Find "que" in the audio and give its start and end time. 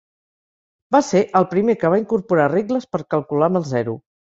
1.85-1.95